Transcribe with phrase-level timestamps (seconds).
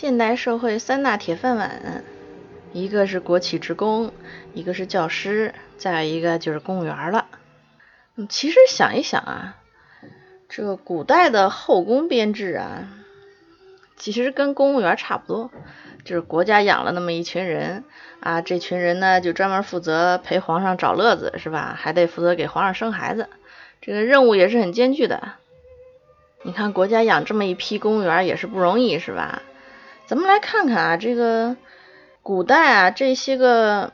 [0.00, 2.02] 现代社会三大铁饭碗，
[2.72, 4.14] 一个是国企职工，
[4.54, 7.26] 一个是教师，再有一个就是公务员了。
[8.16, 9.56] 嗯，其实想一想啊，
[10.48, 12.88] 这个古代的后宫编制啊，
[13.98, 15.50] 其实跟公务员差不多，
[16.02, 17.84] 就是国家养了那么一群人
[18.20, 21.76] 啊，这群人呢就专门负责陪皇上找乐子，是吧？
[21.78, 23.28] 还得负责给皇上生孩子，
[23.82, 25.34] 这个任务也是很艰巨的。
[26.42, 29.42] 你看国家养这么一批公务员也是不容易，是吧？
[30.10, 31.56] 咱们来看看啊，这个
[32.24, 33.92] 古代啊，这些个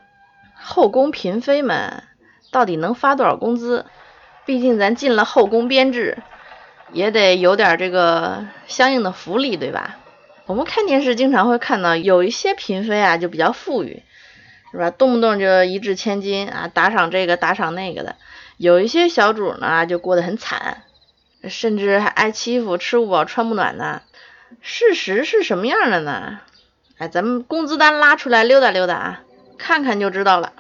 [0.55, 2.05] 后宫嫔妃们
[2.51, 3.85] 到底能发多少工资？
[4.47, 6.17] 毕竟咱进了后宫编制，
[6.91, 9.99] 也得有点这个相应的福利，对吧？
[10.47, 14.03] 我们看电视经常会看到有一些嫔妃啊，就比较富裕，
[14.73, 14.89] 是吧？
[14.89, 18.17] 动不动就一掷千金啊，打赏这个打赏那个的。
[18.57, 20.83] 有一些小主呢，就过得很惨，
[21.47, 24.01] 甚至还挨欺负，吃不饱穿不暖的。
[24.61, 26.41] 事实是什么样的呢？
[26.99, 29.21] 哎，咱们工资单拉出来溜达溜达啊，
[29.59, 30.53] 看看就知道了。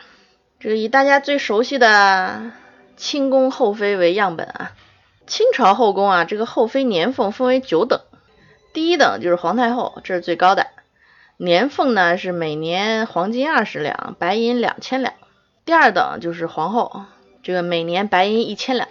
[0.61, 2.53] 这个以大家最熟悉的
[2.97, 4.73] 清宫后妃为样本啊，
[5.27, 8.01] 清朝后宫啊，这个后妃年俸分为九等，
[8.73, 10.67] 第一等就是皇太后，这是最高的，
[11.37, 15.15] 年俸呢是每年黄金二十两，白银两千两。
[15.65, 17.05] 第二等就是皇后，
[17.43, 18.89] 这个每年白银一千两，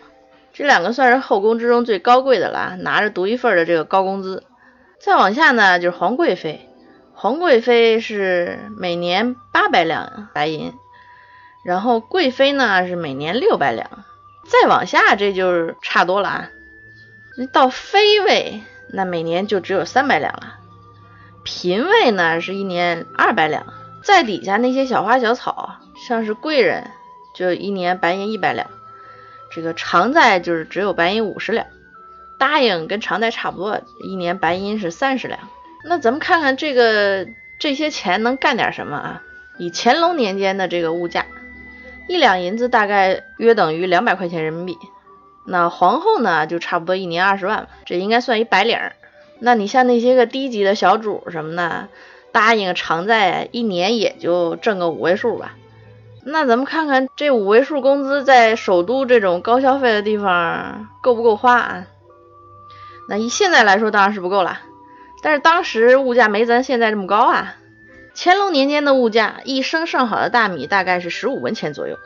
[0.54, 4.44] 这两个算是后宫之中最高贵的了，拿着独一份的这个高工资。
[5.06, 6.68] 再往下呢，就是皇贵妃，
[7.14, 10.74] 皇贵妃是每年八百两白银，
[11.64, 13.88] 然后贵妃呢是每年六百两。
[14.50, 16.50] 再往下，这就是差多了啊。
[17.54, 20.56] 到妃位，那每年就只有三百两了。
[21.44, 23.64] 嫔位呢是一年二百两，
[24.04, 25.76] 再底下那些小花小草，
[26.08, 26.90] 像是贵人，
[27.36, 28.66] 就一年白银一百两。
[29.52, 31.68] 这个常在就是只有白银五十两。
[32.38, 35.40] 答应跟常在差不多，一年白银是三十两。
[35.84, 37.28] 那咱们看看这个
[37.60, 39.22] 这些钱能干点什么啊？
[39.58, 41.26] 以乾隆年间的这个物价，
[42.08, 44.78] 一两银子大概约等于两百块钱人民币。
[45.46, 48.78] 那皇后呢，就差不多一年二十万，这应该算一白领。
[49.40, 51.88] 那你像那些个低级的小主什么的，
[52.32, 55.56] 答应常在一年也就挣个五位数吧。
[56.24, 61.86] 那咱们看看这五位数工资在首都这种高消费的地方够不够花啊？
[63.08, 64.62] 那以现在来说当然是不够了，
[65.22, 67.56] 但是当时物价没咱现在这么高啊。
[68.18, 71.98] 乾隆年间的物价，一升上好的大米大概是十五文钱左右，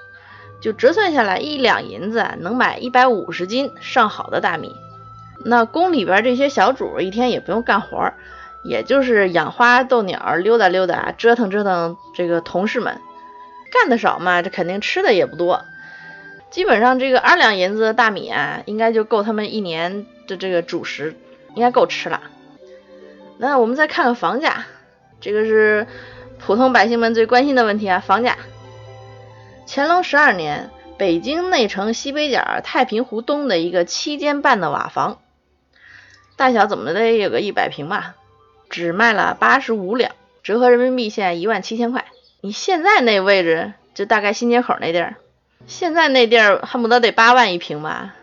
[0.59, 4.75] 就折算下来一两银子能买一百五十斤上好的大米。
[5.45, 8.11] 那宫里边这些小主一天也不用干活，
[8.63, 12.99] 也就是养花逗鸟、溜达溜达、折腾折腾这个同事们，
[13.71, 15.63] 干的少嘛，这肯定吃的也不多。
[16.49, 20.07] 基本上这个二两银子的大米啊，应该就够他们一年。
[20.29, 21.15] 的这个主食
[21.55, 22.21] 应该够吃了。
[23.37, 24.65] 那我们再看看房价，
[25.19, 25.87] 这个是
[26.37, 28.37] 普通百姓们最关心的问题啊，房价。
[29.67, 35.19] 乾隆十二年，北京内城西北角太平湖东的一个七间半的瓦房，
[36.35, 38.15] 大小怎么得有个一百平吧，
[38.69, 40.11] 只卖了八十五两，
[40.43, 42.05] 折合人民币现在一万七千块。
[42.41, 45.15] 你现在那位置就大概新街口那地儿，
[45.67, 48.15] 现在那地儿恨不得得八万一平吧。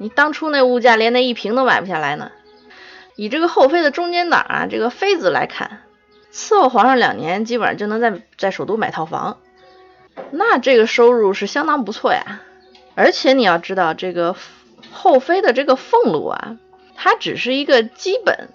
[0.00, 2.32] 你当初那物价连那一平都买不下来呢。
[3.16, 5.82] 以这个后妃的中间档啊，这个妃子来看，
[6.32, 9.40] 伺候皇上两年，基本上就能在在首都买套房，
[10.30, 12.40] 那这个收入是相当不错呀。
[12.94, 14.36] 而且你要知道，这个
[14.90, 16.56] 后妃的这个俸禄啊，
[16.96, 18.48] 它只是一个基本，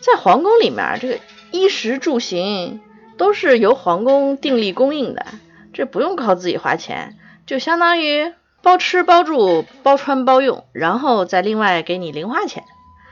[0.00, 1.18] 在皇宫里面，这个
[1.50, 2.82] 衣食住行
[3.16, 5.24] 都是由皇宫订立供应的，
[5.72, 8.34] 这不用靠自己花钱，就相当于。
[8.68, 12.64] 包吃包住包穿包用，然后再另外给你零花钱。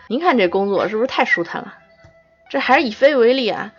[0.07, 1.73] 您看这工作是不是太舒坦了？
[2.51, 3.73] 这还是以妃为例啊，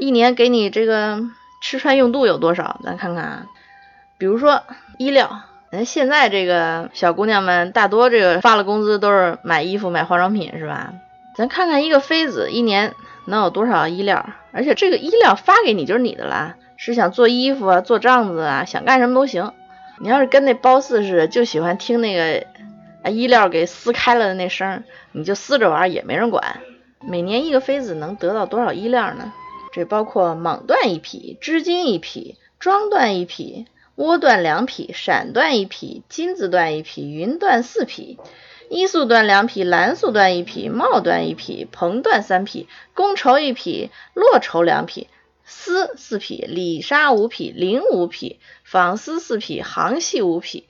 [0.00, 1.20] 一年给你这个
[1.60, 2.80] 吃穿用度有多少？
[2.82, 3.46] 咱看看啊，
[4.16, 4.62] 比如说
[4.96, 10.94] 衣料，咱现在这个小姑娘们大多这个发了工资都是买衣服买化妆品是吧？
[11.36, 12.94] 咱看看一个妃子一年
[13.26, 14.30] 能有多少衣料？
[14.50, 19.52] 而且这个衣料发给你就是你的了，是想做衣服啊做帐子啊，想干什么都行。
[20.00, 22.46] 你要是跟那褒姒似的，就喜欢听那个
[23.02, 26.60] 啊衣料给撕开了的那声，你就撕着玩也没人管。
[27.00, 29.32] 每年一个妃子能得到多少衣料呢？
[29.72, 33.66] 这包括蟒缎一匹、织金一匹、装缎一匹、
[33.96, 38.18] 窝缎两匹、闪缎一匹、金子缎一匹、云缎四匹、
[38.70, 45.08] 衣素缎两匹、蓝素缎一匹、帽缎一匹、蓬缎三匹、宫绸一匹、络绸两匹。
[45.50, 50.66] 丝四匹，里纱五匹，绫五匹，纺丝四匹，杭系五匹，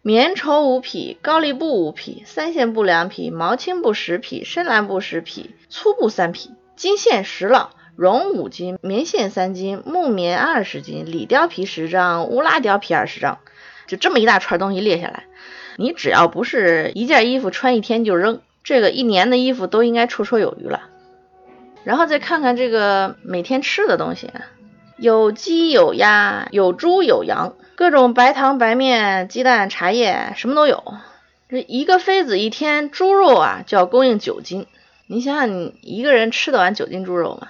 [0.00, 6.52] 棉绸五匹，高丽布五匹，三线布两匹，毛青布十匹，深蓝布十匹，粗布三匹。
[6.76, 13.40] 金线十烙，绒五斤，棉线三斤，木棉二十斤，里貂皮十张，乌拉貂皮二十张，
[13.88, 15.24] 就这么一大串东西列下来，
[15.76, 20.90] 你只要不是一件衣服穿一天就扔，这个一年的衣服都应该绰绰有余了。
[21.86, 24.32] 然后再看看这个每天吃的东西，
[24.96, 30.82] 有鸡有鸭有猪有羊，各种白糖白面鸡蛋茶叶什么都有。
[31.48, 34.66] 这一个妃子一天猪肉啊就要供应九斤。
[35.06, 37.46] 你想想，你一个人吃得完九斤猪肉吗？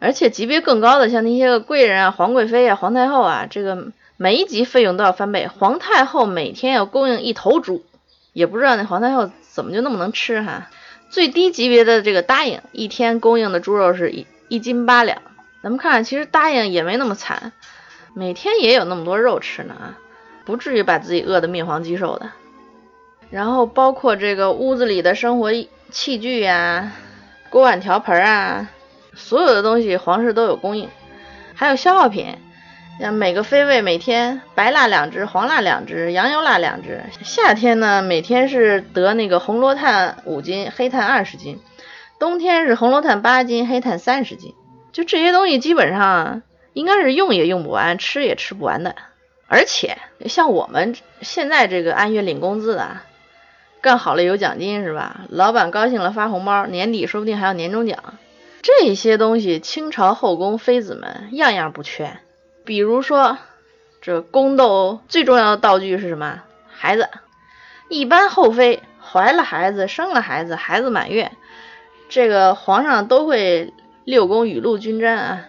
[0.00, 5.46] 而且级别更高的，像那些个贵人啊、皇贵妃啊、皇太后啊，这个每一级费用都要翻倍。
[5.46, 7.84] 皇太后每天要供应一头猪，
[8.32, 10.68] 也不知道那皇太后怎么就那么能吃哈。
[11.12, 15.20] 最低级别的这个答应，一天供应的猪肉是一一斤八两。
[15.62, 17.52] 咱们看，其实答应也没那么惨，
[18.14, 19.98] 每天也有那么多肉吃呢啊，
[20.46, 22.30] 不至于把自己饿得面黄肌瘦的。
[23.30, 25.52] 然后包括这个屋子里的生活。
[25.90, 26.90] 器具呀，
[27.50, 28.70] 锅碗瓢盆啊，
[29.14, 30.88] 所有的东西皇室都有供应，
[31.52, 32.34] 还有消耗品，
[33.00, 37.02] 像每个妃位每天白蜡两只，黄蜡两只，羊油蜡两只。
[37.22, 41.56] 夏天呢，每天是得那个红罗炭五斤，黑炭二十斤；
[42.18, 44.54] 冬天是红罗炭八斤，黑炭三十斤。
[44.92, 46.42] 就这些东西，基本上
[46.74, 48.94] 应该是用也用不完，吃也吃不完的。
[49.48, 52.98] 而且像我们现在这个按月领工资的。
[53.80, 55.22] 干好了有奖金是吧？
[55.28, 57.98] 老板高兴了发红包，年底说不定还有年终奖。
[58.62, 62.18] 这些东西清朝后宫妃子们样样不缺。
[62.64, 63.38] 比如说，
[64.00, 66.42] 这宫斗最重要的道具是什么？
[66.70, 67.08] 孩子。
[67.88, 71.32] 一般后妃怀了孩子，生了孩子，孩子满月，
[72.08, 73.74] 这个皇上都会
[74.04, 75.44] 六宫雨露均沾啊，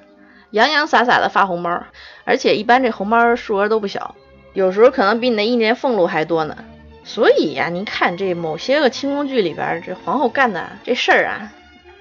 [0.49, 1.83] 洋洋洒洒的发红包，
[2.25, 4.15] 而且一般这红包数额都不小，
[4.53, 6.57] 有时候可能比你的一年俸禄还多呢。
[7.05, 11.51] 所以呀，您看这某些个清宫剧里边，这皇后干的这事儿啊，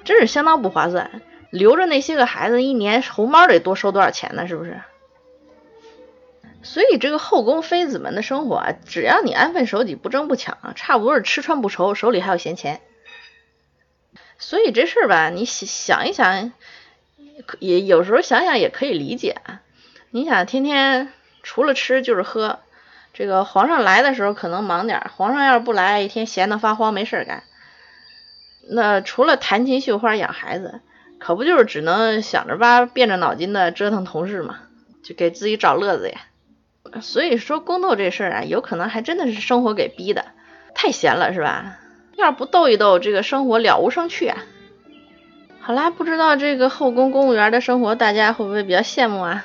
[0.04, 1.10] 真是相当不划算。
[1.50, 4.48] 留着那些个孩子，一年红包得多收多少钱呢？
[4.48, 4.80] 是不是？
[6.62, 12.80] 所以这个后宫妃子们的生活啊，只要你安分守己，不争不抢，差不多是吃穿不愁，手里还有闲钱。
[14.38, 16.52] 所以这事儿吧，你想一想，
[17.58, 19.60] 也有时候想想也可以理解啊。
[20.10, 21.12] 你想，天天
[21.42, 22.60] 除了吃就是喝。
[23.14, 27.42] 这个皇上来的时候可能忙点儿，皇上要是不来，一天闲得发慌，没事干。
[28.70, 30.80] 那除了弹琴绣花养孩子，
[31.18, 34.60] 可不就是只能想着吧，变着脑筋的折腾同事嘛，
[35.04, 36.20] 就给自己找乐子呀。
[37.00, 40.26] 所以说宫斗这事儿啊，有可能还真的是生活给逼的，
[40.74, 41.78] 太闲了是吧？
[42.16, 44.38] 要是不斗一斗，这个生活了无生趣啊。
[45.60, 49.44] 好啦，不知道这个后宫公务员的生活，大家会不会比较羡慕啊？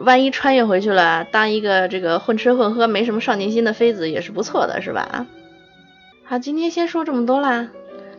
[0.00, 5.26] 万一穿越回去了，当一个这个混吃混喝、没什么上进心的妃子也是不错的，是吧？
[6.24, 7.68] 好，今天先说这么多啦，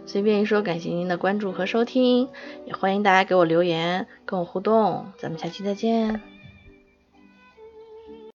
[0.05, 2.29] 随便一说，感谢您的关注和收听，
[2.65, 6.34] 也欢迎大家给我留言，跟我互动，咱们下期再见。